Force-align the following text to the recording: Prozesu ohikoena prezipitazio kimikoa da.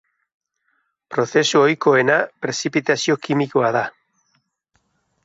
Prozesu 1.15 1.59
ohikoena 1.65 2.15
prezipitazio 2.45 3.19
kimikoa 3.27 3.71
da. 3.77 3.85